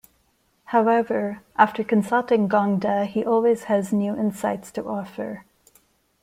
[0.63, 5.45] However, after consulting Gongda, he always has new insights to offer.